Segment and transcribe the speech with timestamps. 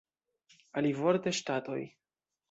[0.81, 1.77] Alivorte ŝtatoj.